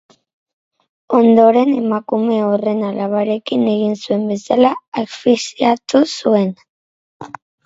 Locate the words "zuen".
4.07-4.25, 6.19-6.51